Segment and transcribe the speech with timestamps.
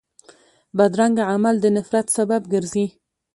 [0.77, 2.85] بدرنګه عمل د نفرت سبب ګرځي